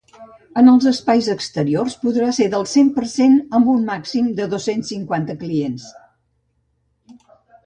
En 0.59 0.69
els 0.69 0.85
espais 0.91 1.27
exteriors, 1.33 1.97
podrà 2.05 2.29
ser 2.37 2.47
del 2.53 2.65
cent 2.71 2.89
per 2.95 3.05
cent 3.11 3.37
amb 3.59 3.71
un 3.77 3.85
màxim 3.93 4.33
de 4.41 4.49
dos-cents 4.55 4.91
cinquanta 4.95 5.37
clients. 5.45 5.87